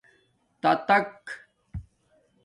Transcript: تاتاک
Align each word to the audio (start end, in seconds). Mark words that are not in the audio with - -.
تاتاک 0.61 1.23